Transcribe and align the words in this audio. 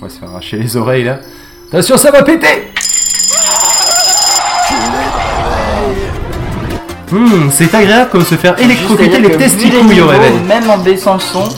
On 0.00 0.06
va 0.06 0.10
se 0.10 0.18
faire 0.18 0.30
arracher 0.30 0.56
les 0.56 0.76
oreilles 0.76 1.04
là. 1.04 1.18
Attention, 1.68 1.96
ça 1.96 2.10
va 2.10 2.22
péter 2.22 2.72
Hmm, 7.10 7.50
c'est 7.50 7.74
agréable 7.74 8.08
comme 8.10 8.24
se 8.24 8.36
faire 8.36 8.58
électrocuter 8.60 9.18
les 9.18 9.36
testicouilles 9.36 10.00
au 10.00 10.06
réveil. 10.06 10.32
Même 10.46 10.70
en 10.70 10.78
baissant 10.78 11.14
le 11.14 11.20
son, 11.20 11.48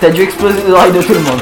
t'as 0.00 0.10
dû 0.10 0.22
exploser 0.22 0.58
les 0.66 0.72
oreilles 0.72 0.92
de 0.92 1.02
tout 1.02 1.14
le 1.14 1.20
monde. 1.20 1.40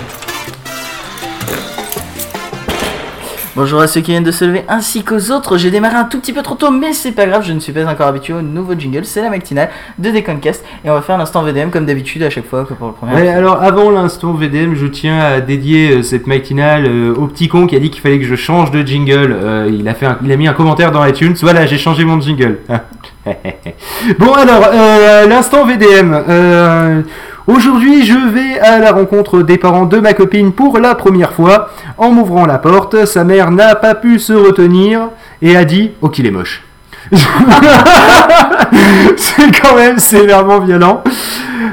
Bonjour 3.59 3.81
à 3.81 3.89
ceux 3.89 4.03
qui 4.03 4.13
viennent 4.13 4.23
de 4.23 4.31
se 4.31 4.45
lever 4.45 4.63
ainsi 4.69 5.03
qu'aux 5.03 5.33
autres. 5.33 5.57
J'ai 5.59 5.73
démarré 5.73 5.97
un 5.97 6.05
tout 6.05 6.21
petit 6.21 6.33
peu 6.33 6.43
trop 6.43 6.55
tôt, 6.55 6.71
mais 6.71 6.93
c'est 6.93 7.11
pas 7.11 7.27
grave, 7.27 7.43
je 7.45 7.53
ne 7.53 7.59
suis 7.59 7.73
pas 7.73 7.85
encore 7.87 8.07
habitué 8.07 8.33
au 8.33 8.41
nouveau 8.41 8.75
jingle. 8.79 9.05
C'est 9.05 9.21
la 9.21 9.31
matinale 9.31 9.69
de 9.99 10.13
Deconcast 10.13 10.65
et 10.85 10.91
on 10.91 10.95
va 10.95 11.03
faire 11.03 11.19
l'instant 11.19 11.43
VDM 11.43 11.71
comme 11.71 11.85
d'habitude 11.85 12.23
à 12.23 12.31
chaque 12.31 12.47
fois 12.47 12.65
que 12.65 12.75
pour 12.75 12.87
le 12.87 12.93
premier. 12.93 13.15
Ouais, 13.15 13.27
alors 13.27 13.61
avant 13.61 13.91
l'instant 13.91 14.33
VDM, 14.33 14.77
je 14.77 14.87
tiens 14.87 15.19
à 15.19 15.41
dédier 15.41 15.91
euh, 15.91 16.03
cette 16.05 16.29
matinale 16.29 16.87
euh, 16.87 17.13
au 17.17 17.27
petit 17.27 17.49
con 17.49 17.67
qui 17.67 17.75
a 17.75 17.81
dit 17.81 17.91
qu'il 17.91 18.01
fallait 18.01 18.21
que 18.21 18.27
je 18.27 18.37
change 18.37 18.71
de 18.71 18.87
jingle. 18.87 19.33
Euh, 19.37 19.69
il, 19.69 19.89
a 19.89 19.95
fait 19.95 20.07
un- 20.07 20.19
il 20.23 20.31
a 20.31 20.37
mis 20.37 20.47
un 20.47 20.53
commentaire 20.55 20.93
dans 20.93 21.05
iTunes. 21.05 21.35
Voilà, 21.43 21.67
j'ai 21.67 21.79
changé 21.79 22.05
mon 22.05 22.21
jingle. 22.21 22.59
bon 24.21 24.35
alors, 24.35 24.69
euh, 24.73 25.27
l'instant 25.27 25.67
VDM. 25.67 27.03
Aujourd'hui, 27.49 28.05
je 28.05 28.13
vais 28.13 28.61
à 28.61 28.79
la 28.79 28.93
rencontre 28.93 29.41
des 29.41 29.57
parents 29.57 29.87
de 29.87 29.97
ma 30.01 30.13
copine 30.13 30.53
pour 30.53 30.79
la 30.79 30.95
première 30.95 31.33
fois. 31.33 31.71
En 31.97 32.11
m'ouvrant 32.11 32.45
la 32.45 32.59
porte, 32.59 33.07
sa 33.07 33.25
mère 33.25 33.51
n'a 33.51 33.75
pas 33.75 33.95
pu 33.95 34.19
se 34.19 34.35
retenir 34.35 35.09
et 35.41 35.57
a 35.57 35.65
dit 35.65 35.93
Oh, 36.03 36.11
qu'il 36.11 36.27
est 36.27 36.31
moche. 36.31 36.63
c'est 39.17 39.61
quand 39.63 39.77
même 39.77 39.99
sévèrement 39.99 40.61
violent. 40.61 41.03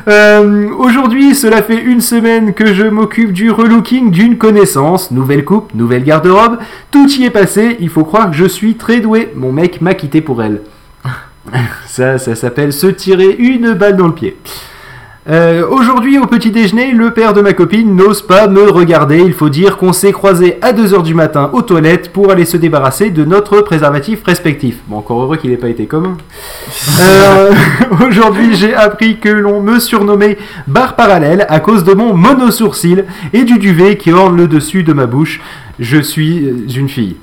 Euh, 0.08 0.70
Aujourd'hui, 0.78 1.36
cela 1.36 1.62
fait 1.62 1.82
une 1.82 2.00
semaine 2.00 2.54
que 2.54 2.74
je 2.74 2.84
m'occupe 2.84 3.34
du 3.34 3.52
relooking 3.52 4.12
d'une 4.12 4.38
connaissance. 4.38 5.12
Nouvelle 5.12 5.44
coupe, 5.44 5.74
nouvelle 5.76 6.06
garde-robe. 6.06 6.58
Tout 6.90 7.10
y 7.20 7.26
est 7.26 7.32
passé. 7.32 7.76
Il 7.82 7.90
faut 7.90 8.06
croire 8.06 8.32
que 8.32 8.38
je 8.38 8.46
suis 8.46 8.76
très 8.76 9.02
doué. 9.02 9.34
Mon 9.36 9.52
mec 9.52 9.82
m'a 9.82 9.94
quitté 9.94 10.22
pour 10.22 10.42
elle. 10.42 10.62
Ça, 11.86 12.18
ça 12.18 12.34
s'appelle 12.34 12.72
se 12.72 12.88
tirer 12.88 13.36
une 13.38 13.74
balle 13.74 13.98
dans 13.98 14.08
le 14.08 14.14
pied. 14.14 14.38
Euh, 15.28 15.66
Aujourd'hui, 15.68 16.20
au 16.20 16.28
petit 16.28 16.52
déjeuner, 16.52 16.92
le 16.92 17.12
père 17.12 17.34
de 17.34 17.42
ma 17.42 17.54
copine 17.54 17.96
n'ose 17.96 18.22
pas 18.22 18.48
me 18.48 18.70
regarder. 18.70 19.24
Il 19.26 19.34
faut 19.34 19.50
dire 19.50 19.78
qu'on 19.78 19.92
s'est 19.92 20.12
croisés 20.12 20.60
à 20.62 20.72
2h 20.72 21.02
du 21.02 21.16
matin 21.16 21.50
aux 21.54 21.64
toilettes 21.64 22.14
pour 22.14 22.32
aller 22.32 22.46
se 22.46 22.58
débarrasser 22.58 23.10
de 23.10 23.26
notre 23.26 23.62
préservatif 23.62 24.24
respectif. 24.24 24.78
Bon, 24.88 24.98
encore 24.98 25.24
heureux 25.24 25.38
qu'il 25.38 25.50
n'ait 25.50 25.58
pas 25.58 25.70
été 25.70 25.86
commun. 25.86 26.18
Euh, 27.02 27.52
Aujourd'hui, 28.08 28.56
j'ai 28.56 28.74
appris 28.74 29.18
que 29.20 29.30
l'on 29.30 29.62
me 29.62 29.80
surnommait 29.80 30.38
barre 30.68 30.96
parallèle 30.96 31.46
à 31.50 31.60
cause 31.60 31.84
de 31.84 31.94
mon 31.94 32.14
mono-sourcil 32.14 33.06
et 33.34 33.44
du 33.44 33.58
duvet 33.58 33.98
qui 33.98 34.12
orne 34.12 34.38
le 34.38 34.48
dessus 34.48 34.84
de 34.84 34.94
ma 34.94 35.06
bouche. 35.06 35.42
Je 35.80 35.98
suis 35.98 36.46
euh, 36.46 36.68
une 36.76 36.90
fille. 36.90 37.18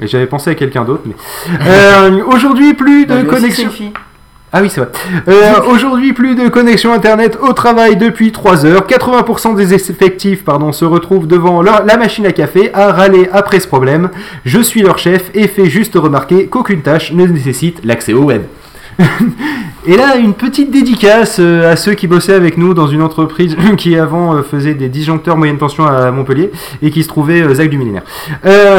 J'avais 0.00 0.26
pensé 0.26 0.50
à 0.50 0.54
quelqu'un 0.54 0.84
d'autre. 0.84 1.02
Mais... 1.06 1.14
Euh, 1.66 2.22
Aujourd'hui, 2.26 2.74
plus 2.74 3.06
de 3.06 3.14
Bah, 3.14 3.20
c'est 3.20 3.26
connexion. 3.26 3.70
Ah 4.56 4.62
oui, 4.62 4.70
c'est 4.70 4.80
vrai. 4.82 4.90
Euh, 5.26 5.54
Aujourd'hui, 5.68 6.12
plus 6.12 6.36
de 6.36 6.48
connexion 6.48 6.92
internet 6.92 7.36
au 7.42 7.52
travail 7.54 7.96
depuis 7.96 8.30
3 8.30 8.64
heures. 8.64 8.86
80% 8.86 9.56
des 9.56 9.74
effectifs 9.74 10.44
pardon, 10.44 10.70
se 10.70 10.84
retrouvent 10.84 11.26
devant 11.26 11.60
leur- 11.60 11.84
la 11.84 11.96
machine 11.96 12.24
à 12.24 12.30
café 12.30 12.70
à 12.72 12.92
râler 12.92 13.28
après 13.32 13.58
ce 13.58 13.66
problème. 13.66 14.10
Je 14.44 14.60
suis 14.60 14.82
leur 14.82 14.98
chef 14.98 15.28
et 15.34 15.48
fais 15.48 15.66
juste 15.68 15.94
remarquer 15.96 16.46
qu'aucune 16.46 16.82
tâche 16.82 17.10
ne 17.12 17.26
nécessite 17.26 17.80
l'accès 17.84 18.12
au 18.12 18.22
web. 18.22 18.42
Et 19.86 19.96
là, 19.98 20.16
une 20.16 20.32
petite 20.34 20.70
dédicace 20.70 21.38
euh, 21.40 21.70
à 21.72 21.76
ceux 21.76 21.92
qui 21.94 22.06
bossaient 22.06 22.32
avec 22.32 22.56
nous 22.56 22.72
dans 22.74 22.86
une 22.86 23.02
entreprise 23.02 23.54
qui 23.76 23.96
avant 23.98 24.34
euh, 24.36 24.42
faisait 24.42 24.72
des 24.74 24.88
disjoncteurs 24.88 25.36
moyenne 25.36 25.58
tension 25.58 25.84
à 25.84 26.10
Montpellier 26.12 26.52
et 26.80 26.90
qui 26.90 27.02
se 27.02 27.08
trouvait 27.08 27.52
Zach 27.54 27.68
du 27.68 27.76
millénaire. 27.76 28.02
Euh, 28.46 28.78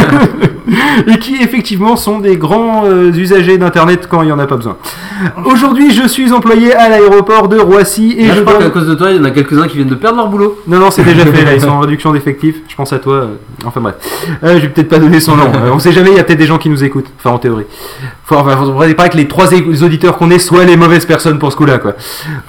et 1.06 1.18
qui 1.18 1.36
effectivement 1.42 1.96
sont 1.96 2.18
des 2.18 2.36
grands 2.36 2.84
euh, 2.86 3.12
usagers 3.12 3.58
d'internet 3.58 4.06
quand 4.10 4.22
il 4.22 4.26
n'y 4.26 4.32
en 4.32 4.38
a 4.38 4.46
pas 4.46 4.56
besoin. 4.56 4.76
Aujourd'hui, 5.44 5.90
je 5.92 6.06
suis 6.08 6.32
employé 6.32 6.74
à 6.74 6.88
l'aéroport 6.88 7.48
de 7.48 7.58
Roissy 7.58 8.14
et 8.18 8.26
Là, 8.26 8.34
je 8.34 8.38
je 8.38 8.42
crois 8.44 8.54
dois... 8.54 8.64
qu'à 8.64 8.70
cause 8.70 8.86
de 8.88 8.94
toi, 8.94 9.10
il 9.10 9.16
y 9.18 9.20
en 9.20 9.24
a 9.24 9.30
quelques-uns 9.30 9.68
qui 9.68 9.76
viennent 9.76 9.88
de 9.88 9.94
perdre 9.94 10.16
leur 10.16 10.28
boulot. 10.28 10.58
Non, 10.66 10.78
non, 10.78 10.90
c'est 10.90 11.02
déjà 11.04 11.24
fait 11.26 11.44
là, 11.44 11.54
ils 11.54 11.60
sont 11.60 11.68
en 11.68 11.80
réduction 11.80 12.12
d'effectifs. 12.12 12.56
Je 12.68 12.74
pense 12.76 12.92
à 12.92 12.98
toi. 12.98 13.14
euh, 13.14 13.26
Enfin 13.64 13.80
bref. 13.80 13.94
Euh, 14.44 14.54
je 14.56 14.60
vais 14.62 14.68
peut-être 14.68 14.88
pas 14.88 14.98
donner 14.98 15.20
son 15.20 15.36
nom. 15.36 15.44
Euh, 15.54 15.70
on 15.72 15.78
sait 15.78 15.92
jamais, 15.92 16.10
il 16.10 16.16
y 16.16 16.20
a 16.20 16.24
peut-être 16.24 16.38
des 16.38 16.46
gens 16.46 16.58
qui 16.58 16.70
nous 16.70 16.82
écoutent. 16.84 17.08
Enfin, 17.18 17.30
en 17.34 17.38
théorie. 17.38 17.66
Faut, 18.24 18.36
enfin, 18.36 18.56
faudrait 18.56 18.94
pas 18.94 19.08
que 19.08 19.16
les 19.16 19.28
trois 19.28 19.52
auditeurs 19.54 20.16
qu'on 20.16 20.30
ait 20.30 20.38
soient 20.38 20.64
les 20.64 20.76
mauvaises 20.76 21.04
personnes 21.04 21.38
pour 21.38 21.50
ce 21.52 21.56
coup-là, 21.56 21.78
quoi. 21.78 21.94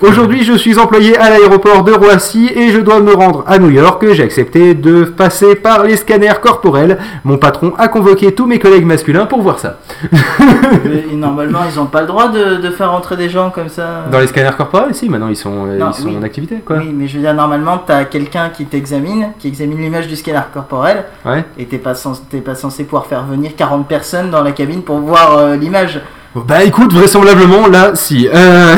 Aujourd'hui, 0.02 0.44
je 0.44 0.54
suis 0.54 0.78
employé 0.80 1.18
à 1.18 1.30
l'aéroport 1.30 1.84
de 1.84 1.92
Roissy 1.92 2.50
et 2.56 2.70
je 2.70 2.80
dois 2.80 3.00
me 3.02 3.14
rendre 3.14 3.44
à 3.48 3.58
New 3.60 3.70
York. 3.70 4.06
J'ai 4.14 4.24
accepté 4.24 4.74
de 4.74 5.04
passer 5.04 5.56
par 5.56 5.84
les 5.84 5.98
scanners 5.98 6.40
corporels. 6.42 6.98
Mon 7.26 7.38
patron 7.38 7.74
a 7.78 7.88
convoqué 7.88 8.32
tous 8.42 8.48
mes 8.48 8.58
collègues 8.58 8.86
masculins 8.88 9.28
pour 9.28 9.44
voir 9.44 9.60
ça. 9.60 9.78
Normalement, 11.14 11.60
ils 11.72 11.80
ont 11.80 11.86
pas 11.86 12.02
le 12.02 12.08
droit 12.08 12.30
de, 12.30 12.56
de 12.56 12.70
faire 12.72 12.90
rentrer 12.90 13.16
des 13.16 13.30
gens 13.30 13.52
comme 13.52 13.70
ça. 13.70 14.06
Dans 14.12 14.20
les 14.20 14.26
scanners 14.26 14.56
corporels, 14.58 14.96
si, 14.96 15.10
maintenant 15.10 15.28
ils 15.28 15.36
sont, 15.36 15.68
euh, 15.68 15.78
Non, 15.78 15.92
ils 15.92 16.02
sont 16.02 16.08
oui. 16.08 16.18
en 16.20 16.24
activité, 16.24 16.56
quoi. 16.66 16.78
Oui, 16.78 16.90
mais 16.92 17.08
je 17.08 17.18
veux 17.18 17.22
dire, 17.22 17.36
normalement, 17.36 17.78
t'as 17.86 18.06
quelqu'un 18.06 18.50
qui 18.50 18.66
t'examine, 18.66 19.28
qui 19.38 19.48
examine 19.48 19.78
l'image 19.80 20.08
du 20.08 20.16
scanner 20.16 20.42
corporel, 20.52 21.06
Ouais. 21.24 21.46
et 21.60 21.66
t'es 21.66 21.78
pas, 21.78 21.94
censé- 21.94 22.24
t'es 22.32 22.40
pas 22.40 22.56
censé 22.56 22.84
pouvoir 22.84 23.06
faire 23.06 23.24
venir 23.26 23.52
40 23.56 23.88
personnes 23.88 24.32
dans 24.32 24.42
la 24.42 24.54
cabine 24.54 24.82
pour 24.82 24.98
voir 24.98 25.38
euh, 25.38 25.56
l'image. 25.56 26.02
Bah 26.34 26.64
écoute, 26.64 26.92
vraisemblablement, 26.94 27.68
là, 27.68 27.92
si. 27.94 28.28
Euh, 28.34 28.76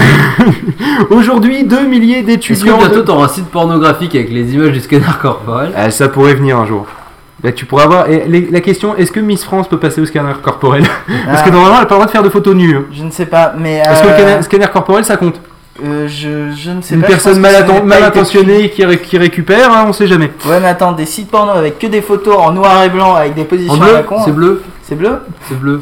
Aujourd'hui, 1.09 1.63
deux 1.63 1.85
milliers 1.88 2.16
Est-ce 2.18 2.22
que 2.25 2.31
d'étudiants. 2.31 2.78
bientôt 2.80 2.95
de- 2.97 3.01
t'auras 3.03 3.25
un 3.25 3.30
site 3.30 3.45
pornographique 3.50 4.13
avec 4.16 4.30
les 4.30 4.53
images 4.56 4.72
du 4.74 4.81
scanner 4.81 5.06
corporel? 5.22 5.72
Ah, 5.74 5.90
ça 5.90 6.09
pourrait 6.09 6.34
venir 6.34 6.57
un 6.57 6.66
jour. 6.66 6.85
Là, 7.44 7.52
tu 7.52 7.66
pourras 7.66 7.84
avoir. 7.84 8.09
et 8.09 8.24
les- 8.28 8.50
la 8.50 8.62
question, 8.62 8.96
est-ce 8.96 9.12
que 9.12 9.20
Miss 9.20 9.44
France 9.44 9.68
peut 9.68 9.78
passer 9.80 10.00
au 10.02 10.06
scanner 10.06 10.31
corporel? 10.42 10.84
Parce 11.26 11.42
que 11.42 11.50
Ah. 11.50 11.52
normalement, 11.52 11.76
elle 11.76 11.81
n'a 11.81 11.86
pas 11.88 11.96
le 11.96 12.00
droit 12.00 12.06
de 12.06 12.12
faire 12.12 12.24
de 12.24 12.30
photos 12.30 12.56
nues. 12.56 12.76
hein. 12.78 12.84
Je 12.92 13.04
ne 13.04 13.12
sais 13.12 13.26
pas, 13.26 13.54
mais. 13.58 13.78
Est-ce 13.80 14.02
que 14.02 14.08
le 14.08 14.14
euh, 14.14 14.18
scanner, 14.18 14.42
scanner 14.44 14.68
corporel, 14.72 15.04
ça 15.06 15.18
compte 15.18 15.42
euh, 15.84 16.08
je, 16.08 16.52
je 16.56 16.70
ne 16.70 16.81
sais 16.84 16.94
Une 16.94 17.02
pas. 17.02 17.08
je 17.08 17.12
personne 17.14 17.34
pense 17.34 17.42
mal, 17.42 17.52
que 17.54 17.58
ça 17.58 17.64
atten- 17.66 17.74
n'a 17.80 17.81
mal 17.84 18.00
pas 18.02 18.08
été 18.09 18.20
intentionnée 18.20 18.70
qui, 18.70 18.86
ré- 18.86 19.00
qui 19.02 19.18
récupère, 19.18 19.72
hein, 19.74 19.86
on 19.88 19.92
sait 19.94 20.06
jamais. 20.06 20.28
pris. 20.28 20.48
Ouais, 20.48 20.59
mais 20.59 20.68
attends, 20.68 20.92
des 20.92 21.08
sites 21.08 21.31
porno 21.31 21.52
avec 21.52 21.80
que 21.80 21.88
des 21.88 22.02
photos 22.04 22.38
en 22.38 22.52
noir 22.54 22.84
et 22.84 22.90
blanc 22.90 23.16
avec 23.16 23.34
des 23.34 23.44
positions 23.44 23.74
En 23.74 23.81
à 23.81 23.86
bleu 23.86 23.94
la 23.94 24.04
con. 24.04 24.18
C'est 24.24 24.31
bleu 24.31 24.62
C'est 24.84 24.96
bleu? 24.96 25.18
C'est 25.50 25.60
bleu. 25.60 25.81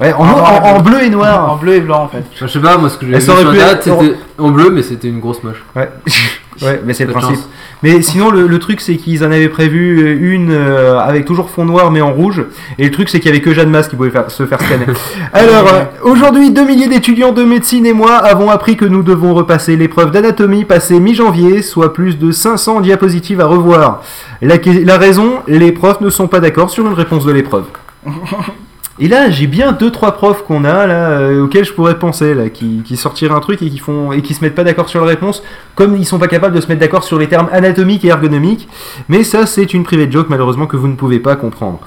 Ouais, 0.00 0.12
en, 0.12 0.20
En 0.20 0.24
noir- 0.24 0.36
noir 0.38 0.52
et 0.54 0.58
en- 0.70 0.76
en 0.76 0.80
bleu. 0.80 0.90
bleu 0.92 1.02
et 1.02 1.08
En 1.08 1.10
noir. 1.10 1.56
bleu 1.56 1.74
et 1.74 1.80
blanc 1.80 2.02
en 2.04 2.08
fait. 2.08 2.24
Je 2.36 2.46
sais 2.46 2.60
pas, 2.60 2.76
moi 2.78 2.88
ce 2.88 2.96
que 2.96 3.06
j'ai 3.06 3.12
Elle 3.14 3.20
vu 3.22 3.30
aurait 3.30 3.40
sur 3.42 3.50
pu 3.50 3.58
être- 3.58 3.82
c'était 3.82 4.16
en 4.38 4.48
bleu, 4.50 4.70
mais 4.70 4.82
c'était 4.82 5.08
une 5.08 5.18
grosse 5.20 5.42
moche. 5.42 5.62
Ouais, 5.74 5.90
ouais 6.62 6.80
mais 6.84 6.94
c'est 6.94 7.04
le 7.04 7.12
principe. 7.12 7.36
chance. 7.36 7.48
Mais 7.82 8.00
sinon, 8.02 8.30
le, 8.30 8.46
le 8.46 8.58
truc, 8.58 8.80
c'est 8.80 8.96
qu'ils 8.96 9.22
en 9.24 9.30
avaient 9.30 9.48
prévu 9.48 9.98
euh, 10.00 10.34
une 10.34 10.50
euh, 10.50 10.98
avec 10.98 11.24
toujours 11.26 11.50
fond 11.50 11.64
noir 11.64 11.90
mais 11.90 12.00
en 12.00 12.12
rouge. 12.12 12.44
Et 12.78 12.84
le 12.84 12.90
truc, 12.90 13.08
c'est 13.08 13.20
qu'il 13.20 13.28
y 13.30 13.34
avait 13.34 13.42
que 13.42 13.52
Jeanne 13.52 13.68
Masse 13.70 13.88
qui 13.88 13.96
pouvait 13.96 14.10
faire- 14.10 14.30
se 14.30 14.46
faire 14.46 14.60
scanner. 14.60 14.86
Alors, 15.32 15.66
euh, 15.72 15.84
aujourd'hui, 16.02 16.50
deux 16.50 16.64
milliers 16.64 16.88
d'étudiants 16.88 17.32
de 17.32 17.42
médecine 17.44 17.84
et 17.86 17.92
moi 17.92 18.12
avons 18.16 18.50
appris 18.50 18.76
que 18.76 18.84
nous 18.86 19.02
devons 19.02 19.34
repasser 19.34 19.76
l'épreuve 19.76 20.10
d'anatomie 20.12 20.64
passée 20.64 20.98
mi-janvier, 21.00 21.60
soit 21.62 21.92
plus 21.92 22.18
de 22.18 22.30
500 22.32 22.80
diapositives 22.80 23.40
à 23.40 23.46
revoir. 23.46 24.02
La, 24.40 24.56
la 24.84 24.96
raison, 24.98 25.34
les 25.46 25.72
profs 25.72 26.00
ne 26.00 26.08
sont 26.10 26.26
pas 26.28 26.40
d'accord 26.40 26.70
sur 26.70 26.86
une 26.86 26.94
réponse 26.94 27.24
de 27.26 27.32
l'épreuve. 27.32 27.64
Et 29.00 29.08
là, 29.08 29.28
j'ai 29.28 29.48
bien 29.48 29.72
deux 29.72 29.90
trois 29.90 30.12
profs 30.12 30.44
qu'on 30.44 30.64
a 30.64 30.86
là 30.86 31.10
euh, 31.10 31.42
auxquels 31.42 31.64
je 31.64 31.72
pourrais 31.72 31.98
penser 31.98 32.32
qui, 32.54 32.82
qui 32.84 32.96
sortiraient 32.96 33.34
un 33.34 33.40
truc 33.40 33.60
et 33.60 33.68
qui 33.68 33.78
font 33.78 34.12
et 34.12 34.22
qui 34.22 34.34
se 34.34 34.44
mettent 34.44 34.54
pas 34.54 34.62
d'accord 34.62 34.88
sur 34.88 35.00
la 35.00 35.08
réponse, 35.08 35.42
comme 35.74 35.96
ils 35.96 36.04
sont 36.04 36.20
pas 36.20 36.28
capables 36.28 36.54
de 36.54 36.60
se 36.60 36.68
mettre 36.68 36.80
d'accord 36.80 37.02
sur 37.02 37.18
les 37.18 37.28
termes 37.28 37.48
anatomiques 37.50 38.04
et 38.04 38.08
ergonomiques. 38.08 38.68
Mais 39.08 39.24
ça, 39.24 39.46
c'est 39.46 39.74
une 39.74 39.82
private 39.82 40.12
joke 40.12 40.28
malheureusement 40.30 40.66
que 40.66 40.76
vous 40.76 40.86
ne 40.86 40.94
pouvez 40.94 41.18
pas 41.18 41.34
comprendre. 41.34 41.80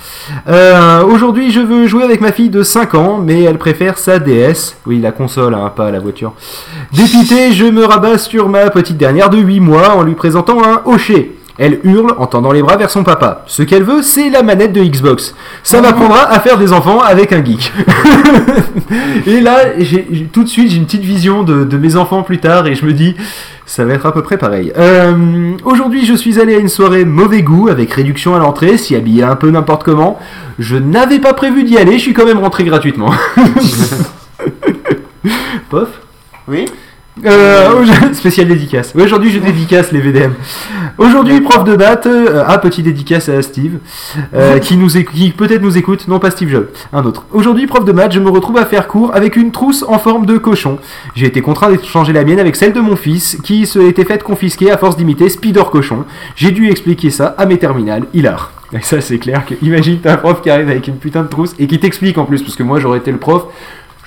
Euh, 0.50 1.02
Aujourd'hui, 1.04 1.52
je 1.52 1.62
veux 1.62 1.88
jouer 1.88 2.04
avec 2.04 2.20
ma 2.20 2.34
fille 2.34 2.50
de 2.50 2.62
5 2.62 2.96
ans, 2.96 3.22
mais 3.24 3.44
elle 3.44 3.58
préfère 3.58 3.98
sa 3.98 4.20
DS. 4.20 4.76
Oui, 4.86 5.00
la 5.00 5.14
console, 5.14 5.54
hein, 5.54 5.72
pas 5.74 5.92
la 5.92 6.00
voiture. 6.00 6.34
Dépité, 6.92 7.54
je 7.54 7.66
me 7.66 7.86
rabats 7.86 8.18
sur 8.18 8.50
ma 8.50 8.70
petite 8.70 8.98
dernière 8.98 9.30
de 9.30 9.38
8 9.38 9.62
mois 9.62 9.96
en 9.96 10.04
lui 10.04 10.16
présentant 10.16 10.62
un 10.62 10.82
hocher. 10.86 11.38
Elle 11.58 11.80
hurle 11.84 12.14
en 12.18 12.28
tendant 12.28 12.52
les 12.52 12.62
bras 12.62 12.78
vers 12.78 12.92
son 12.92 13.04
papa. 13.04 13.44
Ce 13.48 13.64
qu'elle 13.64 13.84
veut, 13.84 14.04
c'est 14.04 14.30
la 14.30 14.44
manette 14.44 14.74
de 14.74 14.84
Xbox. 14.84 15.34
Ça 15.64 15.82
m'apprendra 15.82 16.32
à 16.32 16.40
faire 16.40 16.58
des 16.58 16.72
enfants 16.72 17.00
avec 17.00 17.34
un 17.34 17.44
geek. 17.44 17.72
et 19.26 19.42
là, 19.42 19.58
tout 20.32 20.44
de 20.44 20.50
suite, 20.50 20.70
j'ai 20.70 20.78
une 20.78 20.86
petite 20.86 21.02
vision 21.02 21.44
de, 21.44 21.64
de 21.64 21.78
mes 21.78 21.96
enfants 21.96 22.22
plus 22.22 22.38
tard 22.38 22.68
et 22.68 22.76
je 22.76 22.86
me 22.86 22.94
dis, 22.94 23.16
ça 23.66 23.86
va 23.86 23.94
être 23.94 24.06
à 24.06 24.14
peu 24.14 24.22
près 24.22 24.38
pareil. 24.38 24.72
Euh, 24.78 25.54
Aujourd'hui, 25.66 26.06
je 26.06 26.14
suis 26.14 26.40
allé 26.40 26.56
à 26.56 26.60
une 26.60 26.70
soirée 26.70 27.06
mauvais 27.06 27.42
goût 27.42 27.70
avec 27.70 27.92
réduction 27.92 28.36
à 28.36 28.40
l'entrée, 28.40 28.78
s'y 28.78 28.96
habiller 28.96 29.24
un 29.24 29.36
peu 29.36 29.50
n'importe 29.50 29.84
comment. 29.84 30.20
Je 30.60 30.78
n'avais 30.78 31.20
pas 31.20 31.34
prévu 31.34 31.64
d'y 31.64 31.78
aller, 31.78 31.94
je 31.94 32.04
suis 32.04 32.14
quand 32.14 32.26
même 32.26 32.40
rentré 32.40 32.66
gratuitement. 32.66 33.12
Pof 35.70 35.90
Oui 36.48 36.66
Euh, 37.26 37.82
au- 37.82 38.14
spécial 38.14 38.48
dédicace. 38.48 38.94
Ouais, 38.96 39.04
Aujourd'hui, 39.04 39.32
je 39.32 39.40
dédicace 39.40 39.92
les 39.92 40.00
VDM. 40.00 40.34
Aujourd'hui, 40.98 41.42
prof 41.42 41.64
de 41.64 41.76
maths. 41.76 42.06
Euh, 42.06 42.44
ah, 42.46 42.58
petit 42.58 42.84
dédicace 42.84 43.30
à 43.30 43.42
Steve, 43.42 43.80
euh, 44.34 44.60
qui 44.60 44.78
nous 44.78 44.90
qui 44.90 45.32
peut-être 45.32 45.62
nous 45.62 45.78
écoute. 45.78 46.08
Non, 46.08 46.20
pas 46.20 46.32
Steve 46.32 46.50
Jobs, 46.50 46.68
un 46.94 47.04
autre. 47.06 47.26
Aujourd'hui, 47.32 47.66
prof 47.68 47.86
de 47.86 47.92
maths, 47.92 48.14
je 48.14 48.20
me 48.20 48.30
retrouve 48.30 48.58
à 48.58 48.66
faire 48.66 48.88
cours 48.88 49.16
avec 49.16 49.36
une 49.36 49.52
trousse 49.52 49.84
en 49.88 49.98
forme 50.00 50.26
de 50.26 50.38
cochon. 50.38 50.78
J'ai 51.16 51.28
été 51.28 51.42
contraint 51.42 51.72
d'échanger 51.72 52.14
la 52.14 52.24
mienne 52.24 52.40
avec 52.40 52.56
celle 52.56 52.74
de 52.74 52.80
mon 52.82 52.96
fils, 52.96 53.38
qui 53.44 53.66
se 53.66 53.80
était 53.80 54.06
faite 54.06 54.24
confisquer 54.24 54.72
à 54.72 54.78
force 54.78 54.98
d'imiter 54.98 55.30
Spider 55.30 55.64
Cochon. 55.72 56.06
J'ai 56.36 56.52
dû 56.52 56.70
expliquer 56.70 57.10
ça 57.10 57.36
à 57.38 57.46
mes 57.46 57.58
terminales. 57.58 58.04
Hilar. 58.14 58.52
Et 58.74 58.82
ça, 58.82 59.00
c'est 59.00 59.18
clair 59.18 59.46
que, 59.46 59.54
imagine, 59.62 60.00
t'as 60.04 60.14
un 60.14 60.18
prof 60.18 60.42
qui 60.42 60.50
arrive 60.50 60.70
avec 60.70 60.88
une 60.90 60.98
putain 60.98 61.22
de 61.24 61.30
trousse 61.30 61.56
et 61.58 61.68
qui 61.68 61.80
t'explique 61.80 62.18
en 62.18 62.26
plus, 62.26 62.42
parce 62.44 62.56
que 62.58 62.64
moi, 62.64 62.80
j'aurais 62.82 62.98
été 62.98 63.12
le 63.12 63.18
prof. 63.18 63.46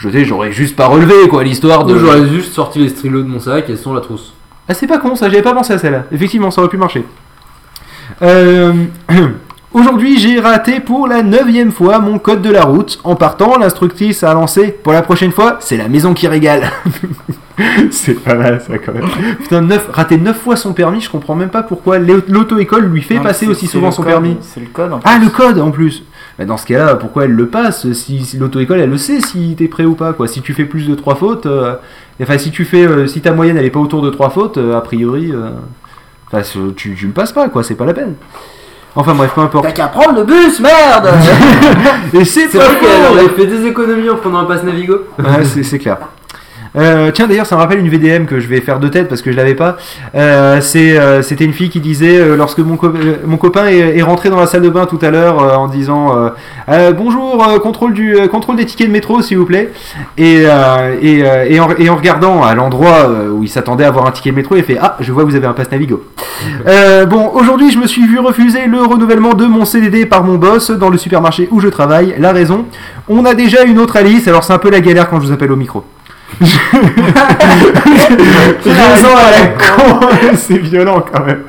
Je 0.00 0.08
sais, 0.08 0.24
j'aurais 0.24 0.50
juste 0.50 0.76
pas 0.76 0.86
relevé, 0.86 1.28
quoi, 1.28 1.44
l'histoire 1.44 1.84
de. 1.84 1.96
J'aurais 1.98 2.26
juste 2.26 2.52
sorti 2.54 2.78
les 2.78 2.88
stylos 2.88 3.22
de 3.22 3.28
mon 3.28 3.38
sac 3.38 3.68
et 3.68 3.76
sans 3.76 3.92
la 3.92 4.00
trousse. 4.00 4.32
Ah, 4.68 4.72
c'est 4.74 4.86
pas 4.86 4.98
con 4.98 5.14
ça, 5.14 5.28
j'avais 5.28 5.42
pas 5.42 5.52
pensé 5.52 5.74
à 5.74 5.78
celle-là. 5.78 6.04
Effectivement, 6.10 6.50
ça 6.50 6.62
aurait 6.62 6.70
pu 6.70 6.78
marcher. 6.78 7.04
Euh, 8.22 8.72
Aujourd'hui, 9.72 10.18
j'ai 10.18 10.40
raté 10.40 10.80
pour 10.80 11.06
la 11.06 11.22
neuvième 11.22 11.70
fois 11.70 12.00
mon 12.00 12.18
code 12.18 12.42
de 12.42 12.50
la 12.50 12.64
route. 12.64 12.98
En 13.04 13.14
partant, 13.14 13.56
l'instructrice 13.56 14.24
a 14.24 14.34
lancé 14.34 14.72
Pour 14.82 14.92
la 14.92 15.02
prochaine 15.02 15.30
fois, 15.30 15.58
c'est 15.60 15.76
la 15.76 15.86
maison 15.86 16.12
qui 16.12 16.26
régale. 16.26 16.72
c'est 17.92 18.14
pas 18.14 18.34
mal 18.34 18.60
ça 18.66 18.78
quand 18.78 18.92
même. 18.92 19.06
Putain, 19.38 19.60
neuf, 19.60 19.88
rater 19.92 20.16
9 20.16 20.36
fois 20.36 20.56
son 20.56 20.72
permis, 20.72 21.00
je 21.00 21.08
comprends 21.10 21.36
même 21.36 21.50
pas 21.50 21.62
pourquoi 21.62 22.00
l'au- 22.00 22.22
l'auto-école 22.26 22.86
lui 22.86 23.00
fait 23.02 23.14
Non, 23.16 23.22
passer 23.22 23.46
aussi 23.46 23.68
souvent 23.68 23.92
son 23.92 24.02
code, 24.02 24.10
permis. 24.12 24.36
C'est 24.40 24.58
le 24.60 24.66
code 24.66 24.92
en 24.92 25.00
Ah, 25.04 25.16
plus. 25.16 25.24
le 25.26 25.30
code 25.30 25.58
en 25.60 25.70
plus 25.70 26.02
Bah, 26.40 26.46
Dans 26.46 26.56
ce 26.56 26.64
cas-là, 26.64 26.94
pourquoi 26.94 27.24
elle 27.26 27.32
le 27.32 27.48
passe 27.48 27.92
Si, 27.92 28.24
si 28.24 28.38
l'auto-école, 28.38 28.80
elle 28.80 28.88
le 28.88 28.96
sait 28.96 29.20
si 29.20 29.54
t'es 29.58 29.68
prêt 29.68 29.84
ou 29.84 29.94
pas. 29.94 30.14
Quoi. 30.14 30.26
Si 30.26 30.40
tu 30.40 30.54
fais 30.54 30.64
plus 30.64 30.88
de 30.88 30.94
3 30.94 31.14
fautes, 31.16 31.44
euh, 31.44 31.74
enfin 32.20 32.38
si 32.38 32.50
tu 32.50 32.64
fais, 32.64 32.86
euh, 32.86 33.06
si 33.06 33.20
ta 33.20 33.32
moyenne 33.32 33.58
elle 33.58 33.66
est 33.66 33.70
pas 33.70 33.78
autour 33.78 34.00
de 34.00 34.08
3 34.08 34.30
fautes, 34.30 34.56
euh, 34.56 34.74
a 34.74 34.80
priori, 34.80 35.30
euh, 35.32 35.50
enfin, 36.32 36.40
tu, 36.74 36.94
tu 36.94 37.06
le 37.06 37.12
passes 37.12 37.32
pas, 37.32 37.50
quoi. 37.50 37.62
C'est 37.62 37.74
pas 37.74 37.84
la 37.84 37.92
peine. 37.92 38.14
Enfin 38.96 39.14
bref, 39.14 39.32
peu 39.34 39.42
importe. 39.42 39.66
T'as 39.66 39.72
qu'à 39.72 39.88
prendre 39.88 40.18
le 40.18 40.24
bus, 40.24 40.58
merde 40.60 41.10
Et 42.14 42.24
c'est 42.24 42.48
pas 42.48 42.64
vrai 42.64 42.78
qu'elle 42.80 43.12
aurait 43.12 43.28
fait 43.34 43.46
des 43.46 43.66
économies 43.66 44.08
en 44.08 44.16
prenant 44.16 44.38
un 44.38 44.44
pass 44.46 44.64
Navigo. 44.64 45.04
Ouais, 45.18 45.44
c'est 45.44 45.78
clair. 45.78 45.98
Euh, 46.76 47.10
tiens 47.12 47.26
d'ailleurs 47.26 47.46
ça 47.46 47.56
me 47.56 47.60
rappelle 47.60 47.78
une 47.80 47.88
VDM 47.88 48.26
que 48.26 48.38
je 48.38 48.46
vais 48.46 48.60
faire 48.60 48.78
de 48.78 48.86
tête 48.88 49.08
parce 49.08 49.22
que 49.22 49.32
je 49.32 49.36
l'avais 49.36 49.54
pas. 49.56 49.76
Euh, 50.14 50.60
euh, 50.76 51.22
C'était 51.22 51.44
une 51.44 51.52
fille 51.52 51.68
qui 51.68 51.80
disait 51.80 52.36
lorsque 52.36 52.60
mon, 52.60 52.76
co- 52.76 52.92
mon 53.26 53.36
copain 53.38 53.66
est, 53.66 53.96
est 53.98 54.02
rentré 54.02 54.30
dans 54.30 54.38
la 54.38 54.46
salle 54.46 54.62
de 54.62 54.68
bain 54.68 54.86
tout 54.86 54.98
à 55.02 55.10
l'heure 55.10 55.58
en 55.58 55.66
disant 55.66 56.14
bonjour 56.96 57.44
contrôle 57.62 57.92
du 57.92 58.16
contrôle 58.30 58.56
des 58.56 58.66
tickets 58.66 58.86
de 58.86 58.92
métro 58.92 59.20
s'il 59.22 59.38
vous 59.38 59.46
plaît 59.46 59.72
et, 60.16 60.44
et, 61.02 61.18
et, 61.48 61.60
en, 61.60 61.68
et 61.76 61.88
en 61.90 61.96
regardant 61.96 62.42
à 62.44 62.54
l'endroit 62.54 63.10
où 63.32 63.42
il 63.42 63.48
s'attendait 63.48 63.84
à 63.84 63.88
avoir 63.88 64.06
un 64.06 64.10
ticket 64.12 64.30
de 64.30 64.36
métro 64.36 64.54
il 64.56 64.62
fait 64.62 64.78
ah 64.80 64.96
je 65.00 65.10
vois 65.12 65.24
que 65.24 65.28
vous 65.30 65.36
avez 65.36 65.46
un 65.46 65.52
pass 65.52 65.70
Navigo. 65.72 66.04
Bon 67.08 67.30
aujourd'hui 67.34 67.70
je 67.72 67.78
me 67.78 67.86
suis 67.86 68.06
vu 68.06 68.18
refuser 68.20 68.66
le 68.66 68.80
renouvellement 68.82 69.34
de 69.34 69.46
mon 69.46 69.64
CDD 69.64 70.06
par 70.06 70.22
mon 70.24 70.36
boss 70.36 70.70
dans 70.70 70.88
le 70.90 70.98
supermarché 70.98 71.48
où 71.50 71.60
je 71.60 71.68
travaille. 71.68 72.14
La 72.18 72.32
raison 72.32 72.66
on 73.08 73.24
a 73.24 73.34
déjà 73.34 73.64
une 73.64 73.78
autre 73.78 73.96
Alice 73.96 74.28
alors 74.28 74.44
c'est 74.44 74.52
un 74.52 74.58
peu 74.58 74.70
la 74.70 74.80
galère 74.80 75.08
quand 75.10 75.20
je 75.20 75.26
vous 75.26 75.32
appelle 75.32 75.50
au 75.52 75.56
micro. 75.56 75.84
À 79.10 79.30
la 79.30 79.46
con, 79.48 80.00
c'est 80.34 80.58
violent 80.58 81.04
quand 81.12 81.24
même. 81.24 81.42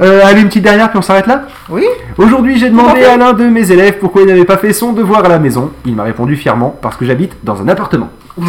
Euh, 0.00 0.20
allez, 0.24 0.40
une 0.40 0.48
petite 0.48 0.64
dernière, 0.64 0.88
puis 0.90 0.98
on 0.98 1.02
s'arrête 1.02 1.26
là? 1.26 1.42
Oui 1.68 1.84
Aujourd'hui, 2.18 2.58
j'ai 2.58 2.68
demandé 2.68 3.04
à 3.04 3.16
l'un 3.16 3.32
de 3.32 3.44
mes 3.44 3.70
élèves 3.70 3.98
pourquoi 3.98 4.22
il 4.22 4.28
n'avait 4.28 4.44
pas 4.44 4.56
fait 4.56 4.72
son 4.72 4.92
devoir 4.92 5.24
à 5.24 5.28
la 5.28 5.38
maison. 5.38 5.70
Il 5.86 5.94
m'a 5.94 6.02
répondu 6.02 6.36
fièrement 6.36 6.76
parce 6.82 6.96
que 6.96 7.04
j'habite 7.04 7.32
dans 7.42 7.60
un 7.62 7.68
appartement. 7.68 8.10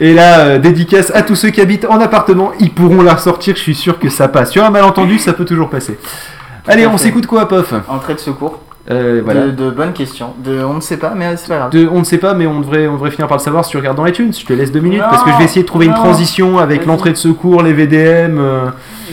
Et 0.00 0.14
là, 0.14 0.40
euh, 0.40 0.58
dédicace 0.58 1.10
à 1.14 1.22
tous 1.22 1.34
ceux 1.34 1.50
qui 1.50 1.60
habitent 1.60 1.86
en 1.86 2.00
appartement, 2.00 2.52
ils 2.60 2.70
pourront 2.72 3.02
la 3.02 3.14
ressortir, 3.14 3.56
je 3.56 3.60
suis 3.60 3.74
sûr 3.74 3.98
que 3.98 4.08
ça 4.08 4.28
passe. 4.28 4.50
Sur 4.50 4.64
un 4.64 4.70
malentendu, 4.70 5.18
ça 5.18 5.32
peut 5.32 5.44
toujours 5.44 5.68
passer. 5.68 5.98
Allez, 6.66 6.86
on 6.86 6.98
s'écoute 6.98 7.26
quoi, 7.26 7.48
Pof? 7.48 7.74
Entrée 7.88 8.14
de 8.14 8.18
secours. 8.18 8.60
Euh, 8.90 9.20
Voilà. 9.24 9.46
De, 9.46 9.50
de 9.50 9.70
bonnes 9.70 9.92
questions. 9.92 10.34
De, 10.44 10.62
on 10.64 10.74
ne 10.74 10.80
sait 10.80 10.96
pas, 10.96 11.12
mais 11.16 11.36
c'est 11.36 11.48
pas 11.48 11.58
grave. 11.58 11.70
De- 11.70 11.88
on 11.92 12.00
ne 12.00 12.04
sait 12.04 12.18
pas, 12.18 12.34
mais 12.34 12.46
on 12.46 12.60
devrait, 12.60 12.88
on 12.88 12.94
devrait 12.94 13.10
finir 13.10 13.28
par 13.28 13.36
le 13.38 13.42
savoir 13.42 13.64
si 13.64 13.70
tu 13.70 13.76
regardes 13.76 13.96
dans 13.96 14.06
iTunes. 14.06 14.32
Je 14.38 14.44
te 14.44 14.52
laisse 14.52 14.72
deux 14.72 14.80
minutes 14.80 15.00
Non, 15.00 15.06
parce 15.10 15.22
que 15.22 15.30
je 15.30 15.38
vais 15.38 15.44
essayer 15.44 15.62
de 15.62 15.66
trouver 15.66 15.86
une 15.86 15.94
transition 15.94 16.58
avec 16.58 16.86
l'entrée 16.86 17.10
de 17.12 17.16
secours, 17.16 17.62
les 17.62 17.72
VDM. 17.72 18.38
euh. 18.38 18.66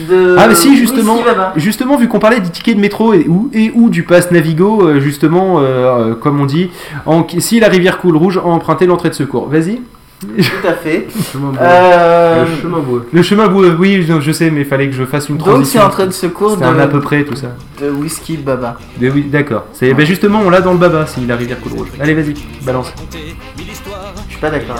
De- 0.08 0.36
Ah, 0.38 0.46
mais 0.48 0.54
si, 0.54 0.68
oui, 0.68 0.76
justement, 0.76 1.18
si, 1.54 1.60
justement, 1.60 1.96
vu 1.96 2.06
qu'on 2.08 2.18
parlait 2.20 2.40
des 2.40 2.48
tickets 2.50 2.76
de 2.76 2.80
métro 2.80 3.12
et 3.14 3.26
ou, 3.28 3.50
et 3.52 3.72
ou 3.74 3.88
du 3.90 4.04
pass 4.04 4.30
Navigo, 4.30 4.82
euh, 4.86 5.00
justement, 5.00 5.56
euh, 5.58 6.14
comme 6.14 6.40
on 6.40 6.46
dit, 6.46 6.70
en- 7.06 7.26
si 7.38 7.58
la 7.60 7.68
rivière 7.68 7.98
coule 7.98 8.16
rouge, 8.16 8.38
emprunter 8.42 8.86
l'entrée 8.86 9.08
de 9.10 9.14
secours. 9.14 9.48
Vas-y. 9.48 9.80
Tout 10.20 10.66
à 10.66 10.72
fait. 10.74 11.06
Le 11.14 11.22
chemin 11.22 11.48
boueux. 11.50 11.58
Euh, 11.60 12.44
Le 12.44 12.60
chemin 12.60 12.78
boueux. 12.80 13.08
Le 13.12 13.22
chemin 13.22 13.46
boueux, 13.48 13.76
oui, 13.78 14.04
je, 14.06 14.20
je 14.20 14.32
sais, 14.32 14.50
mais 14.50 14.60
il 14.62 14.66
fallait 14.66 14.88
que 14.88 14.94
je 14.96 15.04
fasse 15.04 15.28
une 15.28 15.36
donc 15.36 15.46
c'est 15.46 15.52
transition. 15.52 15.82
entrée 15.82 16.06
de 16.06 16.10
secours 16.10 16.50
C'était 16.52 16.64
un 16.64 16.78
à 16.78 16.86
peu 16.88 16.98
de, 16.98 17.02
près 17.04 17.22
tout 17.24 17.36
ça. 17.36 17.54
de 17.80 17.88
whisky 17.90 18.36
baba. 18.36 18.76
Mais 19.00 19.10
oui, 19.10 19.24
d'accord. 19.30 19.66
C'est 19.72 19.94
ben 19.94 20.04
justement, 20.04 20.40
on 20.44 20.50
l'a 20.50 20.60
dans 20.60 20.72
le 20.72 20.78
baba 20.78 21.06
si 21.06 21.24
la 21.24 21.36
rivière 21.36 21.60
coule 21.60 21.72
rouge. 21.72 21.88
Allez, 22.00 22.14
vas-y, 22.14 22.34
balance. 22.64 22.92
Je 23.12 24.32
suis 24.32 24.40
pas 24.40 24.50
d'accord. 24.50 24.76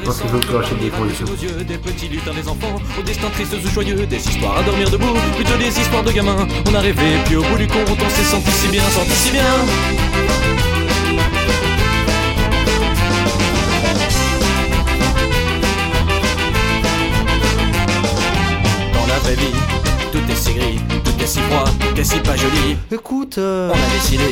Je 0.00 0.06
pense 0.06 0.20
que 0.20 0.46
tu 0.46 0.54
rachètes 0.54 0.78
des 0.80 0.88
conditions. 0.90 1.26
Aux 1.26 1.42
yeux 1.42 1.64
des 1.64 1.78
petits 1.78 2.08
lutins 2.08 2.32
des 2.40 2.48
enfants, 2.48 2.76
au 2.98 3.02
destin 3.02 3.28
triste 3.32 3.56
ou 3.64 3.68
joyeux, 3.68 4.06
des 4.06 4.16
histoires 4.28 4.58
à 4.58 4.62
dormir 4.62 4.88
debout, 4.88 5.14
plutôt 5.34 5.56
des 5.58 5.66
histoires 5.80 6.04
de 6.04 6.12
gamins. 6.12 6.46
On 6.70 6.74
a 6.74 6.80
rêvé, 6.80 7.02
puis 7.24 7.34
au 7.36 7.42
bout 7.42 7.56
du 7.58 7.66
compte, 7.66 7.88
on 7.90 8.08
s'est 8.10 8.22
senti 8.22 8.50
si 8.52 8.68
bien, 8.68 8.82
senti 8.82 9.10
si 9.10 9.32
bien. 9.32 10.75
Pas 22.26 22.36
joli. 22.36 22.76
Écoute, 22.92 23.38
on 23.38 23.70
a 23.72 23.94
décidé 23.94 24.24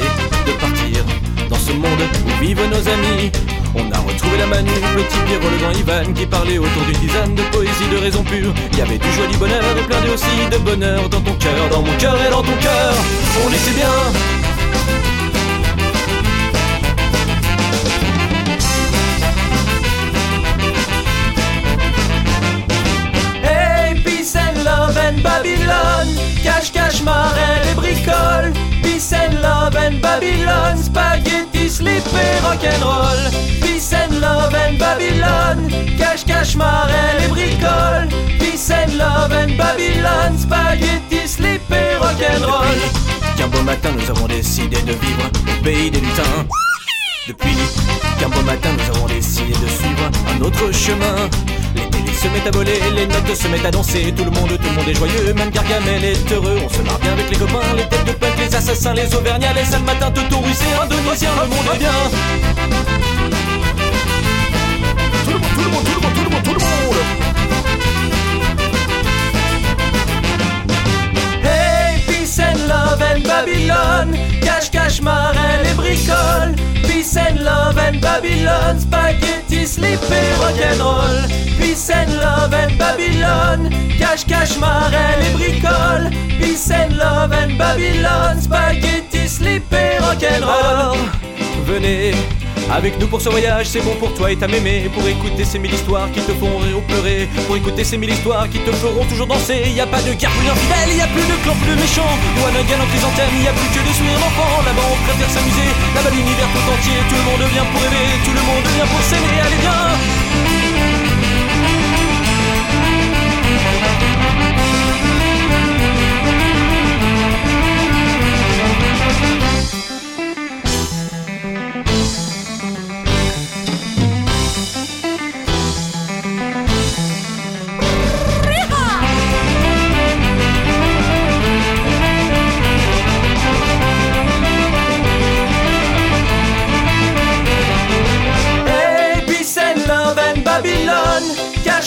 de 0.47 0.53
partir 0.61 1.05
dans 1.49 1.57
ce 1.57 1.73
monde 1.73 2.03
où 2.27 2.43
vivent 2.43 2.69
nos 2.69 2.89
amis. 2.89 3.31
On 3.77 3.91
a 3.93 3.99
retrouvé 3.99 4.39
la 4.39 4.47
Manu, 4.47 4.71
petit 4.71 5.19
Pierrot, 5.27 5.51
le 5.51 5.59
grand 5.59 5.73
Ivan 5.73 6.13
qui 6.13 6.27
parlait 6.27 6.59
autour 6.59 6.83
d'une 6.83 6.99
tisane 6.99 7.35
de 7.35 7.43
poésie, 7.53 7.89
de 7.93 7.99
raison 7.99 8.23
pure. 8.25 8.53
Il 8.73 8.79
y 8.79 8.83
avait 8.83 8.99
du 8.99 9.11
joie, 9.13 9.27
du 9.27 9.37
bonheur 9.37 9.63
et 9.63 9.87
plein 9.87 10.01
de 10.01 10.11
aussi 10.13 10.27
de 10.51 10.59
bonheur 10.59 11.09
dans 11.09 11.21
ton 11.21 11.35
cœur, 11.35 11.69
dans 11.71 11.83
mon 11.83 11.97
cœur 11.97 12.17
et 12.27 12.31
dans 12.31 12.43
ton 12.43 12.57
cœur. 12.61 12.95
On 13.45 13.49
était 13.49 13.75
bien. 13.77 13.91
Hey, 23.43 23.95
peace 24.03 24.37
and 24.37 24.65
love 24.65 24.97
and 24.97 25.23
Babylone. 25.23 26.15
Cache, 26.43 26.73
cache, 26.73 27.03
marelle 27.03 27.74
bricole. 28.05 28.53
Peace 28.83 29.13
and 29.13 29.41
love 29.43 29.77
and 29.77 30.01
Babylone. 30.01 30.77
Spaghetti, 30.77 31.69
slip 31.69 32.05
et 32.15 32.41
rock'n'roll. 32.43 33.31
Peace 33.63 33.93
and 33.93 34.21
love 34.21 34.55
and 34.55 34.79
Babylone. 34.79 35.69
Cache, 35.99 36.25
cache, 36.25 36.57
marelle 36.57 37.23
et 37.23 37.29
bricole. 37.29 38.09
Peace 38.39 38.71
and 38.71 38.97
love 38.97 39.33
and 39.33 39.57
Babylone. 39.57 40.39
Spaghetti, 40.39 41.27
slip 41.27 41.63
et 41.71 41.97
rock'n'roll. 41.97 42.79
Qu'un 43.37 43.49
beau 43.49 43.63
matin, 43.63 43.91
nous 43.93 44.11
avons 44.11 44.27
décidé 44.27 44.81
de 44.83 44.93
vivre 44.93 45.31
au 45.59 45.63
pays 45.63 45.91
des 45.91 46.01
lutins. 46.01 46.47
Depuis 47.27 47.57
qu'un 48.19 48.29
beau 48.29 48.43
matin 48.43 48.69
nous 48.77 48.97
avons 48.97 49.07
décidé 49.07 49.53
de 49.53 49.67
suivre 49.67 50.11
un 50.31 50.43
autre 50.43 50.71
chemin 50.73 51.17
Mettent 52.35 52.49
à 52.49 52.51
voler, 52.51 52.81
les 52.97 53.07
notes 53.07 53.33
se 53.33 53.47
mettent 53.47 53.65
à 53.65 53.71
danser. 53.71 54.13
Tout 54.17 54.25
le 54.25 54.33
monde, 54.33 54.59
tout 54.59 54.69
le 54.69 54.75
monde 54.75 54.89
est 54.89 54.95
joyeux, 54.95 55.33
même 55.35 55.51
Gargamel 55.51 56.05
est 56.05 56.33
heureux. 56.33 56.59
On 56.65 56.69
se 56.69 56.83
marre 56.83 56.99
bien 56.99 57.13
avec 57.13 57.31
les 57.31 57.37
copains, 57.37 57.61
les 57.77 57.85
têtes 57.85 58.05
de 58.07 58.11
punk, 58.11 58.33
les 58.41 58.53
assassins, 58.53 58.93
les 58.93 59.15
auvergnats. 59.15 59.53
Les 59.53 59.65
sales 59.65 59.85
matins, 59.85 60.11
de 60.11 60.21
nos 60.21 60.43
siens, 61.15 61.31
le 61.41 61.47
monde 61.47 61.69
est 61.75 61.79
bien. 61.79 61.93
Tout 65.25 65.31
le 65.31 65.39
monde, 65.39 65.53
tout 65.55 65.63
le 65.63 65.71
monde, 65.71 65.85
tout 65.85 65.95
le 65.95 66.01
monde, 66.01 66.13
tout 66.15 66.25
le 66.25 66.31
monde, 66.31 66.43
tout 66.43 66.55
le 66.55 66.59
monde. 66.59 66.97
Hey, 71.45 72.01
peace 72.09 72.41
and 72.41 72.67
love 72.67 73.01
and 73.01 73.21
Babylone. 73.23 74.19
Cache, 74.43 74.71
cache, 74.73 75.01
marelle 75.01 75.67
et 75.71 75.75
bricole. 75.75 76.55
Peace 77.05 77.19
and 77.19 77.45
love 77.45 77.77
and 77.77 78.01
Babylone. 78.01 78.81
Spaghetti, 78.81 79.59
et 79.59 80.39
rock'n'roll. 80.41 81.29
Peace 81.59 81.91
and 81.91 82.17
love 82.17 82.55
and 82.55 82.79
Babylone. 82.79 83.69
Cache, 83.99 84.25
cache, 84.25 84.57
marelle 84.59 85.21
et 85.21 85.35
bricole. 85.37 86.09
Peace 86.41 86.71
and 86.71 86.97
love 86.97 87.33
and 87.33 87.59
Babylone. 87.59 88.41
Spaghetti, 88.41 89.19
et 89.19 90.01
rock'n'roll. 90.01 90.97
Venez. 91.67 92.34
Avec 92.71 92.99
nous 92.99 93.07
pour 93.07 93.21
ce 93.21 93.29
voyage, 93.29 93.67
c'est 93.67 93.81
bon 93.81 93.95
pour 93.97 94.15
toi 94.15 94.33
et 94.33 94.37
ta 94.37 94.49
mémé. 94.49 94.89
Pour 94.93 95.07
écouter 95.07 95.45
ces 95.45 95.59
mille 95.59 95.75
histoires 95.75 96.11
qui 96.11 96.21
te 96.21 96.33
font 96.33 96.59
rire 96.59 96.79
ou 96.79 96.81
pleurer. 96.81 97.29
Pour 97.47 97.57
écouter 97.57 97.85
ces 97.85 97.99
mille 97.99 98.11
histoires 98.11 98.49
qui 98.49 98.59
te 98.59 98.73
feront 98.73 99.05
toujours 99.05 99.27
danser. 99.27 99.71
Y 99.75 99.81
a 99.81 99.87
pas 99.87 100.03
de 100.03 100.13
guerre 100.15 100.31
plus 100.31 100.49
infidèle, 100.49 100.97
y 100.97 101.01
a 101.01 101.07
plus 101.09 101.27
de 101.29 101.37
clans 101.45 101.59
plus 101.63 101.77
méchants. 101.77 102.15
Ou 102.37 102.41
un 102.47 102.55
en 102.55 102.87
chrysanthème, 102.89 103.35
y 103.43 103.49
a 103.49 103.53
plus 103.53 103.71
que 103.75 103.85
des 103.87 103.95
sourires 103.95 104.19
d'enfants. 104.19 104.63
Là-bas 104.65 104.87
on 104.91 104.99
préfère 105.05 105.31
s'amuser, 105.31 105.71
là-bas 105.95 106.11
l'univers 106.11 106.49
tout 106.53 106.67
entier 106.73 106.99
Tout 107.09 107.19
le 107.21 107.25
monde 107.29 107.45
vient 107.53 107.67
pour 107.69 107.81
rêver, 107.83 108.07
tout 108.25 108.35
le 108.35 108.45
monde 108.49 108.67
vient 108.75 108.87
pour 108.87 109.03
s'aimer, 109.03 109.41
allez 109.45 109.61
viens 109.61 110.24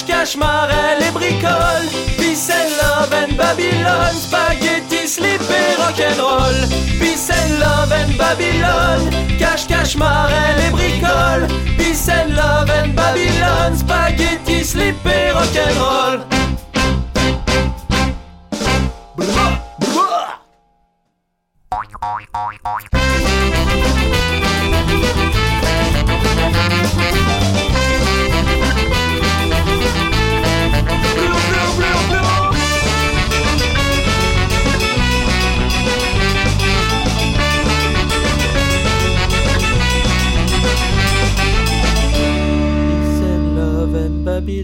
Cache, 0.07 0.15
cache, 0.15 0.37
marelle 0.37 1.03
et 1.03 1.11
bricole. 1.11 1.89
Peace 2.17 2.49
and 2.49 2.69
love 2.77 3.11
and 3.13 3.35
Babylone. 3.35 4.15
Spaghetti, 4.15 5.05
slip 5.05 5.41
et 5.49 5.75
rock'n'roll. 5.77 6.69
Peace 6.97 7.29
and 7.29 7.59
love 7.59 7.91
and 7.91 8.17
Babylone. 8.17 9.09
Cache, 9.37 9.67
cache, 9.67 9.97
marelle 9.97 10.59
et 10.61 10.71
bricole. 10.71 11.47
Peace 11.77 12.07
and 12.07 12.35
love 12.35 12.69
and 12.69 12.95
Babylone. 12.95 13.75
Spaghetti, 13.75 14.06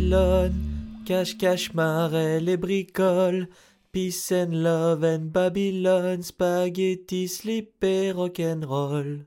and 0.04 0.10
Babylone. 0.10 1.04
Cache, 1.06 1.38
cache, 1.38 1.74
marelle 1.74 2.50
et 2.50 2.58
bricole. 2.58 3.48
Peace 3.92 4.32
and 4.32 4.64
love 4.64 5.04
and 5.04 5.32
Babylone. 5.32 6.24
Spaghetti, 6.24 7.28
slip 7.28 7.84
et 7.84 8.14
rock'n'roll. 8.14 9.26